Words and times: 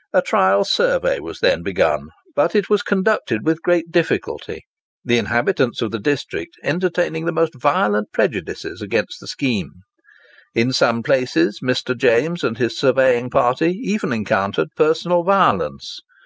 ]A 0.12 0.20
trial 0.20 0.64
survey 0.64 1.20
was 1.20 1.40
then 1.40 1.62
begun, 1.62 2.10
but 2.36 2.54
it 2.54 2.68
was 2.68 2.82
conducted 2.82 3.46
with 3.46 3.62
great 3.62 3.90
difficulty, 3.90 4.66
the 5.06 5.16
inhabitants 5.16 5.80
of 5.80 5.90
the 5.90 5.98
district 5.98 6.58
entertaining 6.62 7.24
the 7.24 7.32
most 7.32 7.54
violent 7.54 8.12
prejudices 8.12 8.82
against 8.82 9.20
the 9.20 9.26
scheme. 9.26 9.70
In 10.54 10.70
some 10.74 11.02
places 11.02 11.60
Mr. 11.64 11.96
James 11.96 12.44
and 12.44 12.58
his 12.58 12.78
surveying 12.78 13.30
party 13.30 13.70
even 13.70 14.12
encountered 14.12 14.68
personal 14.76 15.22
violence. 15.22 16.00